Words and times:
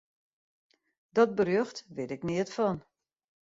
Dat 1.15 1.31
berjocht 1.37 1.79
wit 1.95 2.11
ik 2.15 2.21
neat 2.27 2.49
fan. 2.55 2.77